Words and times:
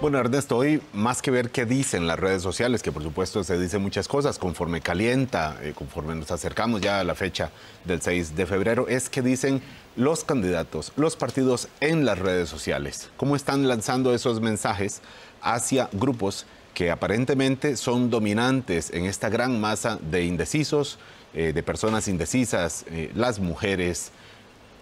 Bueno, 0.00 0.18
Ernesto, 0.18 0.56
hoy 0.56 0.80
más 0.94 1.20
que 1.20 1.30
ver 1.30 1.50
qué 1.50 1.66
dicen 1.66 2.06
las 2.06 2.18
redes 2.18 2.42
sociales, 2.42 2.82
que 2.82 2.90
por 2.90 3.02
supuesto 3.02 3.44
se 3.44 3.58
dicen 3.58 3.82
muchas 3.82 4.08
cosas 4.08 4.38
conforme 4.38 4.80
calienta, 4.80 5.58
eh, 5.60 5.74
conforme 5.76 6.14
nos 6.14 6.30
acercamos 6.30 6.80
ya 6.80 7.00
a 7.00 7.04
la 7.04 7.14
fecha 7.14 7.50
del 7.84 8.00
6 8.00 8.34
de 8.34 8.46
febrero, 8.46 8.88
es 8.88 9.10
que 9.10 9.20
dicen 9.20 9.60
los 9.96 10.24
candidatos, 10.24 10.92
los 10.96 11.16
partidos 11.16 11.68
en 11.80 12.06
las 12.06 12.18
redes 12.18 12.48
sociales. 12.48 13.10
¿Cómo 13.18 13.36
están 13.36 13.68
lanzando 13.68 14.14
esos 14.14 14.40
mensajes 14.40 15.02
hacia 15.42 15.90
grupos 15.92 16.46
que 16.72 16.90
aparentemente 16.90 17.76
son 17.76 18.08
dominantes 18.08 18.88
en 18.94 19.04
esta 19.04 19.28
gran 19.28 19.60
masa 19.60 19.98
de 20.10 20.24
indecisos, 20.24 20.98
eh, 21.34 21.52
de 21.52 21.62
personas 21.62 22.08
indecisas, 22.08 22.86
eh, 22.88 23.10
las 23.14 23.38
mujeres, 23.38 24.12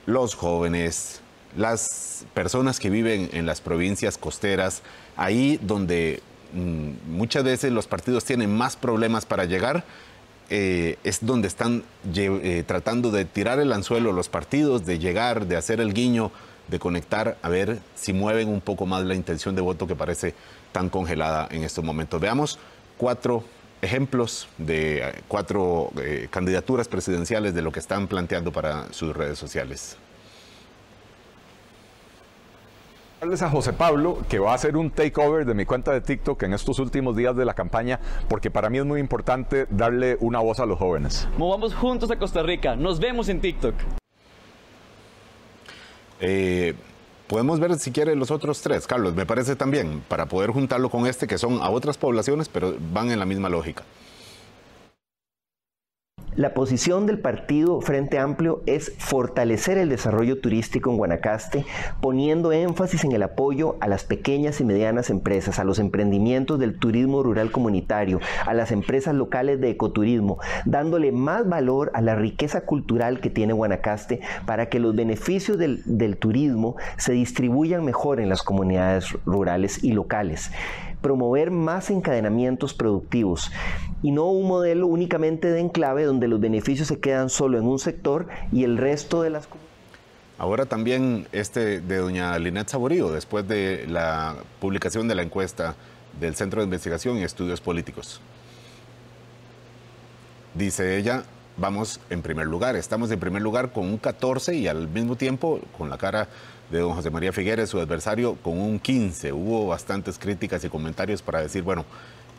los 0.07 0.37
jóvenes, 0.37 1.23
las 1.59 2.25
personas 2.35 2.79
que 2.79 2.89
viven 2.89 3.29
en 3.33 3.45
las 3.45 3.61
provincias 3.61 4.17
costeras, 4.17 4.83
ahí 5.17 5.59
donde 5.61 6.23
mm, 6.55 7.11
muchas 7.11 7.43
veces 7.43 7.73
los 7.73 7.89
partidos 7.89 8.25
tienen 8.25 8.57
más 8.57 8.77
problemas 8.77 9.27
para 9.27 9.45
llegar, 9.45 9.85
eh, 10.51 10.99
es 11.03 11.19
donde 11.27 11.49
están 11.49 11.83
eh, 12.15 12.63
tratando 12.65 13.11
de 13.11 13.25
tirar 13.25 13.59
el 13.59 13.73
anzuelo 13.73 14.13
los 14.13 14.29
partidos, 14.29 14.87
de 14.87 15.01
llegar, 15.01 15.47
de 15.47 15.57
hacer 15.57 15.81
el 15.81 15.93
guiño, 15.93 16.31
de 16.69 16.79
conectar, 16.79 17.37
a 17.43 17.49
ver 17.49 17.81
si 17.97 18.13
mueven 18.13 18.49
un 18.49 18.61
poco 18.61 18.87
más 18.87 19.05
la 19.05 19.17
intención 19.17 19.57
de 19.57 19.61
voto 19.61 19.89
que 19.89 19.97
parece 19.97 20.35
tan 20.71 20.89
congelada 20.89 21.49
en 21.51 21.65
estos 21.65 21.85
momentos. 21.85 22.21
Veamos 22.21 22.59
cuatro 22.97 23.43
ejemplos 23.83 24.47
de 24.59 24.99
eh, 24.99 25.13
cuatro 25.27 25.91
candidaturas 26.31 26.87
presidenciales 26.87 27.53
de 27.53 27.63
lo 27.63 27.73
que 27.73 27.81
están 27.81 28.07
planteando 28.07 28.53
para 28.53 28.93
sus 28.93 29.17
redes 29.17 29.41
sociales. 29.41 29.97
A 33.21 33.51
José 33.51 33.73
Pablo 33.73 34.19
que 34.29 34.39
va 34.39 34.53
a 34.53 34.55
hacer 34.55 34.77
un 34.77 34.91
takeover 34.91 35.45
de 35.45 35.53
mi 35.55 35.65
cuenta 35.65 35.93
de 35.93 36.01
TikTok 36.01 36.41
en 36.45 36.55
estos 36.55 36.79
últimos 36.79 37.17
días 37.17 37.37
de 37.37 37.45
la 37.45 37.55
campaña, 37.55 37.99
porque 38.29 38.51
para 38.51 38.71
mí 38.71 38.79
es 38.79 38.85
muy 38.85 39.01
importante 39.01 39.67
darle 39.71 40.17
una 40.21 40.39
voz 40.39 40.61
a 40.61 40.67
los 40.67 40.79
jóvenes. 40.79 41.27
Movamos 41.37 41.75
juntos 41.75 42.11
a 42.11 42.19
Costa 42.19 42.43
Rica. 42.43 42.77
Nos 42.77 43.01
vemos 43.01 43.29
en 43.29 43.41
TikTok. 43.41 43.75
Eh, 46.21 46.75
podemos 47.27 47.59
ver 47.61 47.77
si 47.79 47.91
quiere 47.91 48.15
los 48.15 48.31
otros 48.31 48.61
tres, 48.61 48.87
Carlos, 48.87 49.15
me 49.15 49.27
parece 49.27 49.57
también, 49.57 50.03
para 50.09 50.27
poder 50.27 50.51
juntarlo 50.51 50.89
con 50.89 51.07
este, 51.07 51.27
que 51.27 51.39
son 51.39 51.61
a 51.61 51.71
otras 51.71 51.99
poblaciones, 51.99 52.49
pero 52.49 52.75
van 52.93 53.11
en 53.11 53.19
la 53.19 53.27
misma 53.27 53.49
lógica. 53.49 53.85
La 56.39 56.55
posición 56.55 57.07
del 57.07 57.19
partido 57.19 57.81
Frente 57.81 58.17
Amplio 58.17 58.63
es 58.65 58.93
fortalecer 58.97 59.77
el 59.77 59.89
desarrollo 59.89 60.41
turístico 60.41 60.89
en 60.89 60.97
Guanacaste, 60.97 61.67
poniendo 62.01 62.53
énfasis 62.53 63.03
en 63.03 63.11
el 63.11 63.25
apoyo 63.25 63.77
a 63.81 63.89
las 63.89 64.05
pequeñas 64.05 64.61
y 64.61 64.65
medianas 64.65 65.11
empresas, 65.11 65.59
a 65.59 65.65
los 65.65 65.81
emprendimientos 65.81 66.61
del 66.61 66.79
turismo 66.79 67.25
rural 67.25 67.51
comunitario, 67.51 68.21
a 68.47 68.55
las 68.55 68.71
empresas 68.71 69.17
locales 69.17 69.61
de 69.61 69.71
ecoturismo, 69.71 70.39
dándole 70.65 71.11
más 71.11 71.49
valor 71.49 71.91
a 71.93 72.03
la 72.03 72.15
riqueza 72.15 72.61
cultural 72.61 73.19
que 73.19 73.31
tiene 73.31 73.53
Guanacaste 73.53 74.21
para 74.47 74.69
que 74.69 74.79
los 74.79 74.95
beneficios 74.95 75.59
del, 75.59 76.17
turismo 76.21 76.77
se 76.99 77.15
distribuyan 77.15 77.85
mejor 77.85 78.21
en 78.21 78.29
las 78.29 78.45
comunidades 78.45 79.13
rurales 79.25 79.83
y 79.83 79.91
locales 79.91 80.53
promover 81.01 81.51
más 81.51 81.91
encadenamientos 81.91 82.75
productivos 82.75 83.51
y 84.03 84.11
no 84.11 84.27
un 84.27 84.47
modelo 84.47 84.87
únicamente 84.87 85.51
de 85.51 85.61
enclave 85.61 86.05
donde 86.05 86.29
los 86.29 86.41
beneficios 86.41 86.89
se 86.89 87.01
quedan 87.01 87.31
solo 87.31 87.59
en 87.59 87.67
un 87.67 87.79
sector 87.79 88.29
y 88.53 88.65
el 88.65 88.77
resto 88.77 89.23
de 89.23 89.31
las. 89.31 89.49
Ahora 90.39 90.67
también 90.67 91.27
este 91.33 91.81
de 91.81 91.97
doña 91.97 92.39
Linet 92.39 92.69
Saborío, 92.69 93.11
después 93.11 93.47
de 93.49 93.87
la 93.89 94.37
publicación 94.61 95.09
de 95.09 95.15
la 95.17 95.23
encuesta 95.23 95.75
del 96.21 96.35
Centro 96.37 96.61
de 96.61 96.67
Investigación 96.67 97.19
y 97.19 97.25
Estudios 97.25 97.61
Políticos. 97.61 98.21
Dice 100.55 100.97
ella, 100.97 101.25
vamos 101.59 102.01
en 102.09 102.23
primer 102.23 102.47
lugar, 102.47 102.77
estamos 102.77 103.11
en 103.11 103.21
primer 103.21 103.43
lugar 103.43 103.73
con 103.73 103.85
un 103.85 103.99
14 103.99 104.55
y 104.55 104.69
al 104.69 104.89
mismo 104.89 105.17
tiempo 105.17 105.61
con 105.77 105.91
la 105.91 105.99
cara 105.99 106.29
de 106.71 106.79
don 106.79 106.95
José 106.95 107.11
María 107.11 107.33
Figueres, 107.33 107.71
su 107.71 107.81
adversario, 107.81 108.37
con 108.37 108.59
un 108.59 108.79
15. 108.79 109.33
Hubo 109.33 109.67
bastantes 109.67 110.19
críticas 110.19 110.65
y 110.65 110.69
comentarios 110.69 111.23
para 111.23 111.41
decir, 111.41 111.63
bueno, 111.63 111.85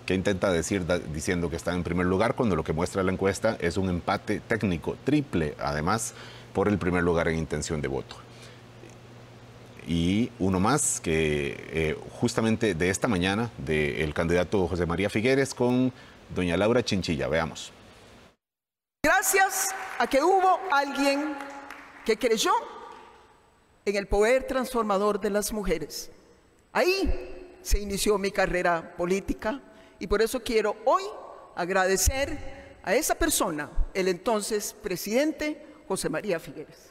¿qué 0.06 0.14
intenta 0.14 0.52
decir 0.52 0.86
diciendo 1.14 1.50
que 1.50 1.56
está 1.56 1.74
en 1.74 1.84
primer 1.84 2.06
lugar 2.06 2.36
cuando 2.36 2.56
lo 2.56 2.64
que 2.64 2.74
muestra 2.74 3.04
la 3.04 3.12
encuesta 3.12 3.58
es 3.60 3.78
un 3.78 3.90
empate 3.90 4.40
técnico 4.40 4.96
triple, 5.04 5.56
además, 5.60 6.14
por 6.54 6.68
el 6.68 6.78
primer 6.78 7.04
lugar 7.04 7.28
en 7.28 7.38
intención 7.38 7.82
de 7.82 7.88
voto? 7.88 8.16
Y 9.88 10.32
uno 10.38 10.60
más 10.60 11.00
que 11.02 11.66
eh, 11.72 11.98
justamente 12.20 12.76
de 12.76 12.90
esta 12.90 13.08
mañana, 13.08 13.50
del 13.58 14.14
candidato 14.14 14.68
José 14.68 14.86
María 14.86 15.10
Figueres 15.10 15.56
con 15.56 15.92
doña 16.36 16.56
Laura 16.58 16.84
Chinchilla. 16.84 17.28
Veamos. 17.28 17.74
Gracias 19.02 19.70
a 19.98 20.08
que 20.08 20.22
hubo 20.22 20.60
alguien 20.70 21.34
que 22.04 22.20
creyó 22.20 22.52
en 23.86 23.96
el 23.96 24.10
poder 24.10 24.44
transformador 24.46 25.22
de 25.22 25.30
las 25.30 25.54
mujeres. 25.54 26.12
Ahí 26.74 27.58
se 27.62 27.80
inició 27.80 28.18
mi 28.18 28.30
carrera 28.30 28.98
política 28.98 29.62
y 30.00 30.08
por 30.08 30.22
eso 30.22 30.42
quiero 30.44 30.76
hoy 30.84 31.04
agradecer 31.56 32.78
a 32.84 32.94
esa 32.94 33.16
persona, 33.16 33.70
el 33.94 34.10
entonces 34.10 34.74
presidente 34.74 35.66
José 35.88 36.10
María 36.10 36.38
Figueres. 36.38 36.90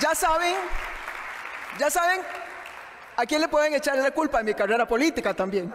Ya 0.00 0.14
saben, 0.14 0.54
ya 1.80 1.90
saben 1.90 2.20
a 3.16 3.26
quién 3.26 3.40
le 3.40 3.48
pueden 3.48 3.74
echar 3.74 3.96
la 3.98 4.10
culpa 4.10 4.38
de 4.38 4.44
mi 4.44 4.54
carrera 4.54 4.86
política 4.86 5.34
también. 5.34 5.72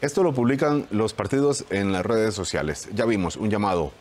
Esto 0.00 0.22
lo 0.22 0.32
publican 0.32 0.86
los 0.90 1.12
partidos 1.12 1.66
en 1.68 1.92
las 1.92 2.06
redes 2.06 2.34
sociales. 2.34 2.88
Ya 2.94 3.04
vimos 3.04 3.36
un 3.36 3.50
llamado 3.50 3.92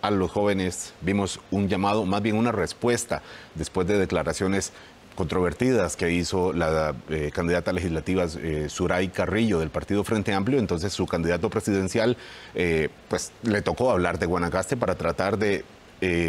a 0.00 0.10
los 0.10 0.30
jóvenes, 0.30 0.94
vimos 1.02 1.40
un 1.50 1.68
llamado, 1.68 2.06
más 2.06 2.22
bien 2.22 2.36
una 2.36 2.52
respuesta 2.52 3.22
después 3.54 3.86
de 3.86 3.98
declaraciones 3.98 4.72
controvertidas 5.14 5.96
que 5.96 6.10
hizo 6.10 6.52
la 6.52 6.94
eh, 7.08 7.30
candidata 7.32 7.72
legislativa 7.72 8.24
eh, 8.38 8.66
Suray 8.68 9.08
Carrillo 9.08 9.60
del 9.60 9.70
Partido 9.70 10.02
Frente 10.02 10.32
Amplio, 10.32 10.58
entonces 10.58 10.92
su 10.92 11.06
candidato 11.06 11.50
presidencial, 11.50 12.16
eh, 12.54 12.88
pues 13.08 13.32
le 13.42 13.62
tocó 13.62 13.90
hablar 13.90 14.18
de 14.18 14.26
Guanacaste 14.26 14.76
para 14.76 14.94
tratar 14.94 15.38
de 15.38 15.64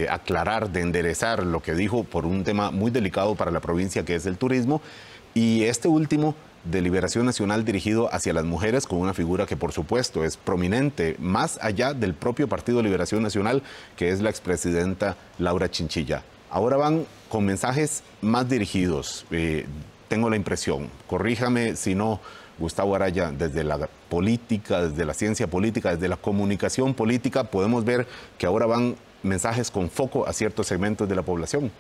aclarar, 0.10 0.70
de 0.72 0.82
enderezar 0.82 1.44
lo 1.44 1.62
que 1.62 1.74
dijo 1.74 2.06
por 2.06 2.26
un 2.26 2.44
tema 2.44 2.72
muy 2.72 2.92
delicado 2.92 3.36
para 3.36 3.52
la 3.52 3.60
provincia 3.60 4.06
que 4.06 4.16
es 4.16 4.26
el 4.26 4.38
turismo. 4.38 4.82
Y 5.34 5.64
este 5.64 5.90
último 5.90 6.34
de 6.66 6.82
liberación 6.82 7.26
nacional 7.26 7.64
dirigido 7.64 8.14
hacia 8.14 8.34
las 8.34 8.44
mujeres 8.44 8.88
con 8.88 9.00
una 9.00 9.14
figura 9.14 9.46
que 9.46 9.56
por 9.56 9.72
supuesto 9.72 10.24
es 10.24 10.36
prominente 10.36 11.16
más 11.20 11.60
allá 11.62 11.94
del 11.94 12.14
propio 12.14 12.48
Partido 12.48 12.80
de 12.80 12.84
Liberación 12.84 13.22
Nacional, 13.22 13.62
que 13.96 14.10
es 14.10 14.22
la 14.22 14.30
expresidenta 14.30 15.16
Laura 15.38 15.70
Chinchilla. 15.70 16.24
Ahora 16.50 16.78
van 16.78 17.06
con 17.30 17.46
mensajes 17.46 18.04
más 18.22 18.50
dirigidos, 18.50 19.26
eh, 19.32 19.66
tengo 20.08 20.30
la 20.30 20.36
impresión, 20.36 20.90
corríjame 21.08 21.76
si 21.76 21.96
no, 21.96 22.20
Gustavo 22.58 22.96
Araya, 22.96 23.32
desde 23.32 23.64
la 23.64 23.90
política, 24.08 24.88
desde 24.88 25.06
la 25.06 25.14
ciencia 25.14 25.48
política, 25.48 25.92
desde 25.92 26.08
la 26.08 26.16
comunicación 26.16 26.94
política, 26.94 27.44
podemos 27.44 27.84
ver 27.84 28.08
que 28.38 28.46
ahora 28.46 28.66
van 28.66 28.96
mensajes 29.26 29.72
con 29.72 29.90
foco 29.90 30.28
a 30.28 30.34
ciertos 30.34 30.68
segmentos 30.68 31.10
de 31.10 31.16
la 31.16 31.24
población. 31.24 31.72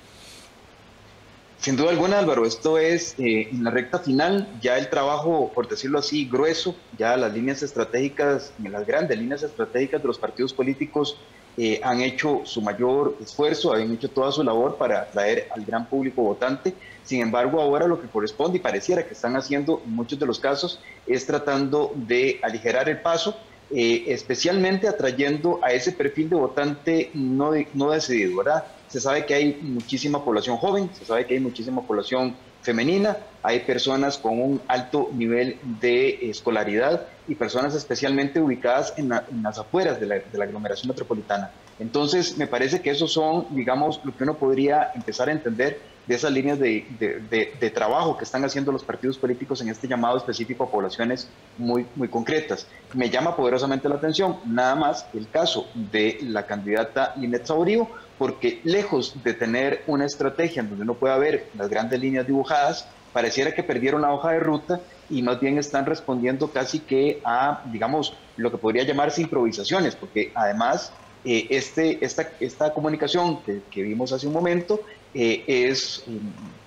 Sin 1.57 1.78
duda 1.78 1.89
alguna, 1.89 2.19
Álvaro, 2.19 2.45
esto 2.45 2.78
es 2.78 3.16
eh, 3.17 3.50
en 3.51 3.63
la 3.63 3.72
recta 3.72 3.97
final, 4.00 4.47
ya 4.61 4.78
el 4.78 4.89
trabajo, 4.89 5.51
por 5.56 5.67
decirlo 5.67 5.97
así, 5.97 6.28
grueso, 6.28 6.75
ya 6.97 7.17
las 7.17 7.33
líneas 7.33 7.63
estratégicas, 7.63 8.53
las 8.62 8.86
grandes 8.86 9.18
líneas 9.18 9.42
estratégicas 9.42 10.01
de 10.01 10.07
los 10.07 10.19
partidos 10.19 10.53
políticos 10.53 11.18
eh, 11.57 11.80
han 11.81 12.01
hecho 12.01 12.42
su 12.44 12.62
mayor 12.62 13.18
esfuerzo, 13.21 13.74
han 13.74 13.92
hecho 13.94 14.09
toda 14.09 14.31
su 14.31 14.44
labor 14.44 14.75
para 14.75 15.03
atraer 15.03 15.47
al 15.56 15.63
gran 15.63 15.88
público 15.88 16.21
votante. 16.21 16.74
Sin 17.03 17.21
embargo, 17.21 17.62
ahora 17.62 17.88
lo 17.88 18.01
que 18.01 18.07
corresponde 18.07 18.57
y 18.57 18.62
pareciera 18.62 19.06
que 19.06 19.13
están 19.13 19.38
haciendo 19.38 19.81
en 19.86 19.95
muchos 19.95 20.19
de 20.19 20.25
los 20.25 20.39
casos 20.39 20.81
es 21.07 21.25
tratando 21.25 21.94
de 21.95 22.39
aligerar 22.44 22.89
el 22.89 23.00
paso, 23.00 23.38
eh, 23.71 24.03
especialmente 24.07 24.88
atrayendo 24.88 25.59
a 25.63 25.71
ese 25.71 25.91
perfil 25.91 26.29
de 26.29 26.35
votante 26.35 27.12
no, 27.13 27.51
no 27.73 27.91
decidido, 27.91 28.38
¿verdad? 28.38 28.63
se 28.88 29.01
sabe 29.01 29.25
que 29.25 29.33
hay 29.33 29.59
muchísima 29.62 30.23
población 30.23 30.57
joven, 30.57 30.89
se 30.94 31.06
sabe 31.06 31.25
que 31.25 31.33
hay 31.33 31.39
muchísima 31.39 31.81
población 31.85 32.35
femenina, 32.62 33.17
hay 33.45 33.59
personas 33.59 34.18
con 34.18 34.42
un 34.42 34.62
alto 34.68 35.09
nivel 35.13 35.59
de 35.80 36.30
escolaridad 36.31 37.06
y 37.27 37.36
personas 37.36 37.75
especialmente 37.75 38.39
ubicadas 38.39 38.94
en, 38.97 39.09
las 39.09 39.59
afueras 39.59 40.00
de 40.00 40.07
la, 40.07 40.44
aglomeración 40.44 40.88
metropolitana. 40.88 41.51
Entonces, 41.80 42.38
me 42.38 42.47
parece 42.47 42.81
que 42.81 42.89
esos 42.89 43.13
son, 43.13 43.45
digamos, 43.51 44.01
lo 44.03 44.15
que 44.18 44.24
uno 44.24 44.33
podría 44.33 44.92
empezar 44.95 45.30
a 45.30 45.31
entender 45.31 45.80
de 46.07 46.15
esas 46.15 46.31
líneas 46.31 46.57
de, 46.57 47.71
trabajo 47.74 48.18
que 48.18 48.24
están 48.24 48.44
haciendo 48.45 48.71
los 48.71 48.83
partidos 48.83 49.18
políticos 49.18 49.62
en 49.62 49.69
este 49.69 49.88
llamado 49.88 50.18
específico 50.18 50.63
a 50.63 50.71
poblaciones 50.71 51.27
muy, 51.59 51.86
muy 51.95 52.07
concretas. 52.07 52.65
Me 52.94 53.12
llama 53.12 53.36
poderosamente 53.36 53.88
la 53.89 53.95
atención 53.95 54.38
nada 54.45 54.75
más 54.75 55.06
el 55.13 55.30
caso 55.30 55.68
de 55.92 56.18
la 56.24 56.47
candidata 56.47 57.13
Linet 57.18 57.45
Saurio, 57.45 57.88
porque 58.18 58.62
lejos 58.63 59.15
de 59.24 59.33
tener 59.33 59.83
una 59.86 60.06
estrategia 60.06 60.62
en 60.62 60.69
donde 60.69 60.83
uno 60.83 60.95
pueda 60.95 61.18
ver 61.18 61.50
las 61.56 61.69
grandes 61.69 62.00
líneas 62.00 62.25
dibujadas, 62.25 62.88
pareciera 63.15 63.56
que 63.56 63.63
perdieron 63.63 64.01
la 64.01 64.12
hoja 64.12 64.31
de 64.31 64.41
ruta 64.41 64.81
y 65.09 65.21
más 65.21 65.39
bien 65.39 65.57
están 65.57 65.85
respondiendo 65.85 66.51
casi 66.51 66.79
que 66.79 67.21
a, 67.23 67.63
digamos, 67.71 68.13
lo 68.35 68.51
que 68.51 68.57
podría 68.57 68.83
llamarse 68.83 69.21
improvisaciones, 69.21 69.95
porque 69.95 70.33
además 70.35 70.91
eh, 71.23 71.47
este, 71.50 72.03
esta, 72.03 72.29
esta 72.41 72.73
comunicación 72.73 73.39
que, 73.71 73.83
vimos 73.83 74.12
hace 74.12 74.27
un 74.27 74.33
momento 74.33 74.81
eh, 75.13 75.45
es 75.47 76.03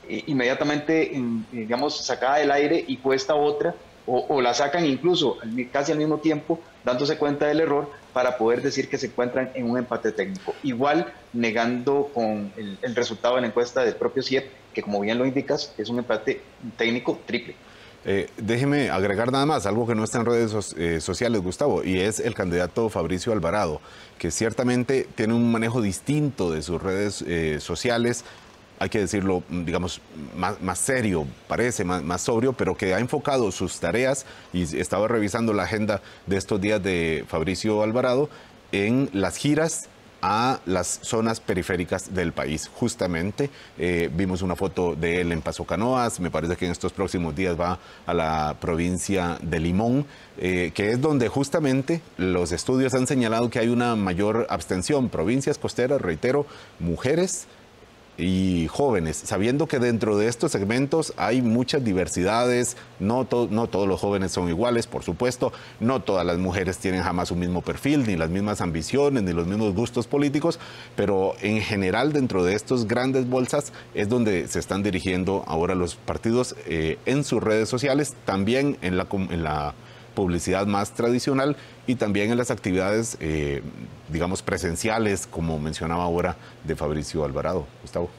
eh, 0.09 0.23
inmediatamente, 0.27 1.13
digamos, 1.53 2.03
sacada 2.03 2.39
del 2.39 2.51
aire 2.51 2.83
y 2.89 2.97
puesta 2.97 3.35
otra, 3.35 3.75
o, 4.07 4.41
la 4.41 4.55
sacan 4.55 4.87
incluso 4.87 5.37
casi 5.71 5.93
al 5.93 5.99
mismo 5.99 6.17
tiempo, 6.17 6.59
dándose 6.83 7.19
cuenta 7.19 7.47
del 7.47 7.61
error 7.61 7.91
para 8.15 8.39
poder 8.39 8.63
decir 8.63 8.89
que 8.89 8.97
se 8.97 9.09
encuentran 9.09 9.51
en 9.53 9.71
un 9.71 9.77
empate 9.77 10.13
técnico. 10.13 10.55
Igual 10.63 11.13
negando 11.35 12.11
con 12.15 12.51
el, 12.57 12.79
el 12.81 12.97
resultado 12.97 13.35
de 13.35 13.43
la 13.43 13.49
encuesta 13.49 13.85
del 13.85 13.97
propio 13.97 14.23
CIEP 14.23 14.51
que 14.79 14.83
como 14.83 15.01
bien 15.01 15.19
lo 15.19 15.27
indicas, 15.27 15.75
es 15.77 15.89
un 15.89 15.99
empate 15.99 16.41
técnico 16.77 17.19
triple. 17.27 17.57
Eh, 18.05 18.29
déjeme 18.37 18.91
agregar 18.91 19.33
nada 19.33 19.45
más, 19.45 19.67
algo 19.67 19.89
que 19.89 19.97
no 19.97 20.05
está 20.05 20.19
en 20.19 20.25
redes 20.25 20.75
eh, 20.79 21.01
sociales, 21.01 21.43
Gustavo, 21.43 21.83
y 21.83 21.99
es 21.99 22.21
el 22.21 22.33
candidato 22.33 22.89
Fabricio 22.89 23.33
Alvarado, 23.33 23.81
que 24.19 24.31
ciertamente 24.31 25.09
tiene 25.17 25.35
un 25.35 25.51
manejo 25.51 25.83
distinto 25.83 26.53
de 26.53 26.63
sus 26.63 26.81
redes 26.81 27.25
eh, 27.27 27.59
sociales, 27.61 28.25
hay 28.79 28.89
que 28.89 29.01
decirlo, 29.01 29.43
digamos, 29.51 30.01
más, 30.37 30.79
serio, 30.79 31.27
parece, 31.49 31.83
más, 31.83 32.23
sobrio, 32.23 32.53
pero 32.53 32.77
que 32.77 32.95
ha 32.95 33.01
enfocado 33.01 33.51
sus 33.51 33.81
tareas, 33.81 34.27
y 34.53 34.63
estaba 34.79 35.09
revisando 35.09 35.53
la 35.53 35.65
agenda 35.65 36.01
de 36.27 36.37
estos 36.37 36.61
días 36.61 36.81
de 36.81 37.25
Fabricio 37.27 37.83
Alvarado, 37.83 38.31
en 38.71 39.11
las 39.13 39.39
giras 39.39 39.89
a 40.23 40.61
las 40.67 41.01
zonas 41.03 41.41
periféricas 41.41 42.15
del 42.15 42.33
país. 42.33 42.71
Justamente 42.75 43.51
eh, 43.79 44.11
vimos 44.13 44.43
una 44.43 44.57
foto 44.57 44.95
de 44.95 45.21
él 45.21 45.33
en 45.33 45.43
Paso 45.43 45.65
Canoas, 45.65 46.21
me 46.21 46.31
parece 46.31 46.57
que 46.57 46.67
en 46.67 46.73
estos 46.73 46.93
próximos 46.93 47.35
días 47.35 47.59
va 47.59 47.79
a 48.07 48.15
la 48.15 48.57
provincia 48.61 49.39
de 49.43 49.61
Limón, 49.61 50.07
eh, 50.39 50.73
que 50.75 50.93
es 50.93 51.01
donde 51.01 51.29
justamente 51.29 52.03
los 52.17 52.53
estudios 52.53 52.95
han 52.95 53.07
señalado 53.07 53.51
que 53.51 53.59
hay 53.59 53.69
una 53.69 53.97
mayor 53.97 54.47
abstención. 54.51 55.09
Provincias 55.09 55.59
costeras, 55.59 56.01
reitero, 56.01 56.47
mujeres 56.79 57.47
y 58.19 58.67
jóvenes, 58.67 59.17
sabiendo 59.17 59.69
que 59.69 59.79
dentro 59.79 60.19
de 60.19 60.27
estos 60.27 60.51
segmentos 60.51 61.15
hay 61.17 61.41
muchas 61.41 61.85
diversidades, 61.85 62.77
no, 62.99 63.29
no 63.51 63.67
todos 63.69 63.87
los 63.87 64.01
jóvenes 64.01 64.33
son 64.33 64.49
iguales, 64.49 64.89
por 64.89 65.05
supuesto, 65.05 65.53
no 65.79 66.03
todas 66.03 66.27
las 66.27 66.37
mujeres 66.39 66.79
tienen 66.79 67.03
jamás 67.03 67.31
un 67.31 67.39
mismo 67.39 67.63
perfil, 67.63 68.05
ni 68.07 68.17
las 68.17 68.29
mismas 68.29 68.61
ambiciones, 68.61 69.23
ni 69.23 69.33
los 69.33 69.47
mismos 69.47 69.73
gustos 69.73 70.09
políticos, 70.09 70.59
pero 70.97 71.35
en 71.41 71.61
general 71.61 72.13
dentro 72.13 72.45
de 72.45 72.55
estos 72.55 72.89
grandes 72.89 73.29
bolsas 73.29 73.73
es 73.95 74.09
donde 74.09 74.49
se 74.49 74.59
están 74.59 74.83
dirigiendo 74.83 75.45
ahora 75.47 75.77
los 75.77 75.95
partidos 75.95 76.57
eh, 76.67 76.99
en 77.07 77.23
sus 77.23 77.41
redes 77.41 77.69
sociales, 77.69 78.15
también 78.25 78.79
en 78.83 78.97
la, 78.97 79.07
en 79.13 79.45
la 79.45 79.75
publicidad 80.19 80.67
más 80.67 80.91
tradicional 80.91 81.55
y 81.87 81.95
también 81.95 82.33
en 82.33 82.37
las 82.37 82.51
actividades, 82.51 83.17
eh, 83.21 83.63
digamos, 84.09 84.43
presenciales, 84.43 85.29
como 85.29 85.61
mencionaba 85.61 86.03
ahora 86.03 86.35
de 86.65 86.75
Fabricio 86.75 87.25
Alvarado. 87.25 87.67
Gustavo. 87.83 88.11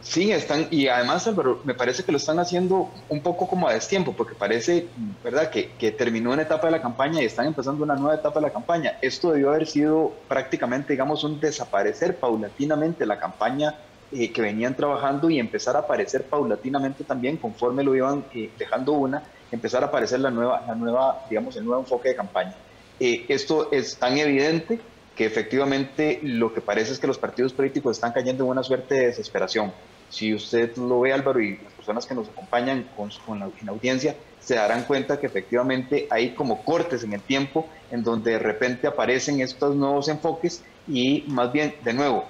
Sí, 0.00 0.32
están, 0.32 0.66
y 0.72 0.88
además, 0.88 1.24
Álvaro, 1.28 1.60
me 1.62 1.74
parece 1.74 2.02
que 2.02 2.10
lo 2.10 2.18
están 2.18 2.40
haciendo 2.40 2.90
un 3.08 3.20
poco 3.20 3.46
como 3.46 3.68
a 3.68 3.74
destiempo, 3.74 4.12
porque 4.12 4.34
parece, 4.34 4.88
¿verdad?, 5.22 5.50
que, 5.50 5.70
que, 5.78 5.92
terminó 5.92 6.32
una 6.32 6.42
etapa 6.42 6.66
de 6.66 6.72
la 6.72 6.82
campaña 6.82 7.22
y 7.22 7.26
están 7.26 7.46
empezando 7.46 7.84
una 7.84 7.94
nueva 7.94 8.16
etapa 8.16 8.40
de 8.40 8.46
la 8.46 8.52
campaña. 8.52 8.98
Esto 9.00 9.30
debió 9.30 9.50
haber 9.50 9.68
sido 9.68 10.12
prácticamente, 10.26 10.94
digamos, 10.94 11.22
un 11.22 11.38
desaparecer 11.38 12.16
paulatinamente 12.16 13.06
la 13.06 13.20
campaña 13.20 13.76
eh, 14.10 14.32
que 14.32 14.42
venían 14.42 14.74
trabajando 14.74 15.30
y 15.30 15.38
empezar 15.38 15.76
a 15.76 15.80
aparecer 15.80 16.24
paulatinamente 16.24 17.04
también, 17.04 17.36
conforme 17.36 17.84
lo 17.84 17.94
iban 17.94 18.24
eh, 18.34 18.50
dejando 18.58 18.92
una, 18.92 19.22
empezar 19.50 19.82
a 19.82 19.86
aparecer 19.86 20.20
la 20.20 20.30
nueva, 20.30 20.64
la 20.66 20.74
nueva, 20.74 21.24
digamos, 21.28 21.56
el 21.56 21.64
nuevo 21.64 21.82
enfoque 21.82 22.10
de 22.10 22.16
campaña. 22.16 22.54
Eh, 23.00 23.26
esto 23.28 23.70
es 23.72 23.96
tan 23.96 24.18
evidente 24.18 24.80
que 25.16 25.24
efectivamente 25.24 26.20
lo 26.22 26.52
que 26.54 26.60
parece 26.60 26.92
es 26.92 26.98
que 26.98 27.06
los 27.06 27.18
partidos 27.18 27.52
políticos 27.52 27.96
están 27.96 28.12
cayendo 28.12 28.44
en 28.44 28.50
una 28.50 28.62
suerte 28.62 28.94
de 28.94 29.06
desesperación. 29.06 29.72
Si 30.10 30.32
usted 30.32 30.76
lo 30.76 31.00
ve, 31.00 31.12
Álvaro, 31.12 31.40
y 31.40 31.58
las 31.58 31.72
personas 31.72 32.06
que 32.06 32.14
nos 32.14 32.28
acompañan 32.28 32.88
con, 32.96 33.10
con 33.26 33.40
la, 33.40 33.50
en 33.60 33.68
audiencia, 33.68 34.14
se 34.40 34.54
darán 34.54 34.84
cuenta 34.84 35.18
que 35.18 35.26
efectivamente 35.26 36.06
hay 36.10 36.30
como 36.30 36.64
cortes 36.64 37.02
en 37.02 37.12
el 37.12 37.20
tiempo 37.20 37.68
en 37.90 38.02
donde 38.02 38.32
de 38.32 38.38
repente 38.38 38.86
aparecen 38.86 39.40
estos 39.40 39.74
nuevos 39.74 40.08
enfoques 40.08 40.62
y 40.86 41.24
más 41.26 41.52
bien, 41.52 41.74
de 41.84 41.92
nuevo, 41.92 42.24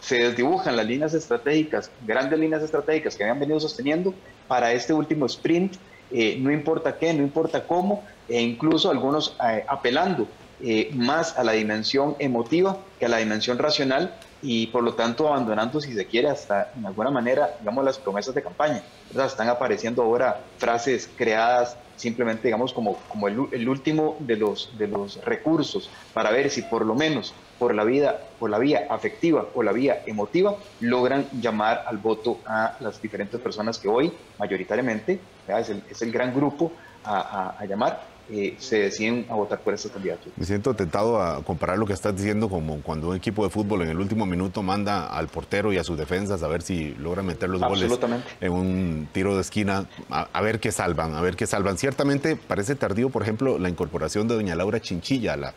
se 0.00 0.16
desdibujan 0.16 0.76
las 0.76 0.86
líneas 0.86 1.14
estratégicas, 1.14 1.90
grandes 2.04 2.38
líneas 2.38 2.62
estratégicas 2.62 3.16
que 3.16 3.22
habían 3.22 3.38
venido 3.38 3.60
sosteniendo 3.60 4.12
para 4.48 4.72
este 4.72 4.92
último 4.92 5.26
sprint 5.26 5.76
eh, 6.12 6.36
no 6.40 6.52
importa 6.52 6.98
qué, 6.98 7.12
no 7.12 7.22
importa 7.22 7.64
cómo, 7.66 8.04
e 8.28 8.40
incluso 8.40 8.90
algunos 8.90 9.36
eh, 9.48 9.64
apelando 9.68 10.26
eh, 10.60 10.90
más 10.94 11.36
a 11.38 11.44
la 11.44 11.52
dimensión 11.52 12.14
emotiva 12.18 12.78
que 12.98 13.06
a 13.06 13.08
la 13.08 13.16
dimensión 13.16 13.58
racional 13.58 14.14
y 14.42 14.68
por 14.68 14.82
lo 14.82 14.94
tanto 14.94 15.28
abandonando, 15.28 15.80
si 15.80 15.92
se 15.94 16.06
quiere, 16.06 16.28
hasta 16.28 16.72
en 16.76 16.86
alguna 16.86 17.10
manera, 17.10 17.56
digamos, 17.60 17.84
las 17.84 17.98
promesas 17.98 18.34
de 18.34 18.42
campaña. 18.42 18.82
Están 19.10 19.48
apareciendo 19.48 20.02
ahora 20.02 20.40
frases 20.58 21.08
creadas 21.16 21.76
simplemente, 21.96 22.48
digamos, 22.48 22.72
como, 22.72 22.96
como 23.08 23.28
el, 23.28 23.46
el, 23.52 23.68
último 23.68 24.16
de 24.20 24.36
los, 24.36 24.70
de 24.76 24.88
los 24.88 25.24
recursos 25.24 25.88
para 26.12 26.30
ver 26.30 26.50
si 26.50 26.62
por 26.62 26.84
lo 26.84 26.94
menos 26.94 27.34
por 27.62 27.76
la, 27.76 27.84
vida, 27.84 28.18
por 28.40 28.50
la 28.50 28.58
vía 28.58 28.88
afectiva 28.90 29.46
o 29.54 29.62
la 29.62 29.70
vía 29.70 30.02
emotiva 30.04 30.56
logran 30.80 31.28
llamar 31.40 31.84
al 31.86 31.96
voto 31.96 32.40
a 32.44 32.76
las 32.80 33.00
diferentes 33.00 33.40
personas 33.40 33.78
que 33.78 33.86
hoy, 33.86 34.12
mayoritariamente, 34.36 35.20
es 35.46 35.68
el, 35.68 35.80
es 35.88 36.02
el, 36.02 36.10
gran 36.10 36.34
grupo 36.34 36.72
a, 37.04 37.54
a, 37.56 37.64
llamar, 37.64 38.02
eh, 38.32 38.56
se 38.58 38.80
deciden 38.80 39.26
a 39.30 39.34
votar 39.34 39.60
por 39.60 39.74
estos 39.74 39.92
candidatos. 39.92 40.32
Me 40.36 40.44
siento 40.44 40.74
tentado 40.74 41.22
a 41.22 41.40
comparar 41.44 41.78
lo 41.78 41.86
que 41.86 41.92
estás 41.92 42.16
diciendo 42.16 42.48
como 42.48 42.80
cuando 42.82 43.10
un 43.10 43.16
equipo 43.16 43.44
de 43.44 43.50
fútbol 43.50 43.82
en 43.82 43.90
el 43.90 44.00
último 44.00 44.26
minuto 44.26 44.64
manda 44.64 45.06
al 45.06 45.28
portero 45.28 45.72
y 45.72 45.78
a 45.78 45.84
sus 45.84 45.96
defensas 45.96 46.42
a 46.42 46.48
ver 46.48 46.62
si 46.62 46.96
logran 46.96 47.26
meter 47.26 47.48
los 47.48 47.60
goles 47.60 47.96
en 48.40 48.52
un 48.52 49.08
tiro 49.12 49.36
de 49.36 49.42
esquina, 49.42 49.86
a, 50.10 50.26
a, 50.32 50.40
ver 50.40 50.58
qué 50.58 50.72
salvan, 50.72 51.14
a 51.14 51.20
ver 51.20 51.36
qué 51.36 51.46
salvan. 51.46 51.78
Ciertamente 51.78 52.34
parece 52.34 52.74
tardío, 52.74 53.08
por 53.08 53.22
ejemplo, 53.22 53.56
la 53.60 53.68
incorporación 53.68 54.26
de 54.26 54.34
doña 54.34 54.56
Laura 54.56 54.80
Chinchilla 54.80 55.34
a 55.34 55.36
la 55.36 55.54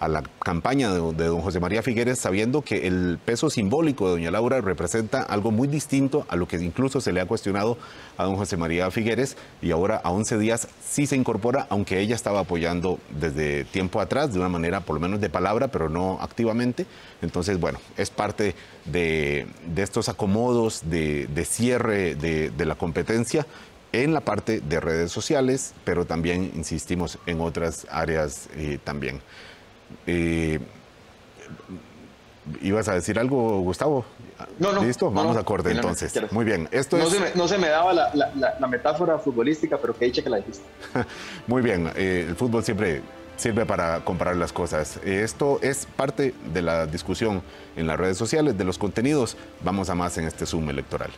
a 0.00 0.08
la 0.08 0.22
campaña 0.42 0.92
de, 0.92 0.98
don 0.98 1.40
José 1.40 1.60
María 1.60 1.82
Figueres, 1.82 2.18
sabiendo 2.18 2.62
que 2.62 2.86
el 2.86 3.18
peso 3.24 3.50
simbólico 3.50 4.06
de 4.06 4.12
doña 4.12 4.30
Laura 4.30 4.60
representa 4.60 5.22
algo 5.22 5.50
muy 5.50 5.68
distinto 5.68 6.26
a 6.28 6.36
lo 6.36 6.46
que 6.46 6.56
incluso 6.56 7.00
se 7.00 7.12
le 7.12 7.20
ha 7.20 7.26
cuestionado 7.26 7.78
a 8.16 8.24
don 8.24 8.36
José 8.36 8.56
María 8.56 8.90
Figueres 8.90 9.36
y 9.60 9.70
ahora 9.70 9.96
a 9.96 10.10
11 10.10 10.38
días 10.38 10.68
sí 10.86 11.06
se 11.06 11.16
incorpora, 11.16 11.66
aunque 11.70 12.00
ella 12.00 12.14
estaba 12.14 12.40
apoyando 12.40 12.98
desde 13.18 13.64
tiempo 13.64 14.00
atrás, 14.00 14.32
de 14.32 14.38
una 14.38 14.48
manera 14.48 14.80
por 14.80 14.94
lo 14.94 15.00
menos 15.00 15.20
de 15.20 15.30
palabra, 15.30 15.68
pero 15.68 15.88
no 15.88 16.18
activamente. 16.20 16.86
Entonces, 17.22 17.58
bueno, 17.58 17.80
es 17.96 18.10
parte 18.10 18.54
de, 18.84 19.46
estos 19.76 20.08
acomodos 20.08 20.82
de, 20.88 21.28
cierre 21.44 22.14
de, 22.14 22.66
la 22.66 22.74
competencia 22.74 23.46
en 23.92 24.12
la 24.12 24.20
parte 24.20 24.60
de 24.60 24.80
redes 24.80 25.10
sociales, 25.10 25.72
pero 25.84 26.04
también, 26.04 26.52
insistimos, 26.54 27.18
en 27.26 27.40
otras 27.40 27.86
áreas 27.90 28.48
eh, 28.54 28.78
también. 28.84 29.20
Eh, 30.06 30.58
¿Ibas 32.62 32.88
a 32.88 32.94
decir 32.94 33.18
algo, 33.18 33.60
Gustavo? 33.60 34.04
No, 34.58 34.72
no. 34.72 34.82
¿Listo? 34.82 35.10
Vamos 35.10 35.36
a 35.36 35.44
corte 35.44 35.70
entonces. 35.70 36.14
Muy 36.32 36.44
bien. 36.44 36.68
Esto 36.70 36.96
no, 36.96 37.06
se 37.06 37.20
me, 37.20 37.26
no, 37.34 37.48
se 37.48 37.58
me, 37.58 37.68
daba 37.68 37.92
la, 37.92 38.68
metáfora 38.68 39.18
futbolística, 39.18 39.76
pero 39.78 39.94
que 39.96 40.06
dicha 40.06 40.22
que 40.22 40.30
la 40.30 40.38
dijiste. 40.38 40.64
Muy 41.46 41.62
bien. 41.62 41.90
Eh, 41.96 42.26
el 42.28 42.36
fútbol 42.36 42.64
siempre 42.64 43.02
sirve 43.36 43.66
para 43.66 44.00
comparar 44.04 44.36
las 44.36 44.52
cosas. 44.52 44.98
Esto 45.04 45.58
es 45.62 45.86
parte 45.96 46.34
de 46.52 46.62
la 46.62 46.86
discusión 46.86 47.42
en 47.76 47.86
las 47.86 47.98
redes 47.98 48.16
sociales, 48.16 48.56
de 48.56 48.64
los 48.64 48.78
contenidos. 48.78 49.36
Vamos 49.62 49.90
a 49.90 49.94
más 49.94 50.16
en 50.18 50.26
este 50.26 50.46
Zoom 50.46 50.70
electoral. 50.70 51.10